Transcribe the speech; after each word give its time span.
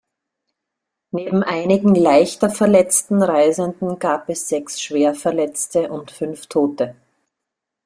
Neben 1.11 1.43
einigen 1.43 1.93
leichter 1.93 2.49
verletzten 2.49 3.21
Reisenden 3.21 3.99
gab 3.99 4.29
es 4.29 4.47
sechs 4.49 4.81
Schwerverletzte 4.81 5.91
und 5.91 6.09
fünf 6.09 6.47
Tote. 6.47 6.95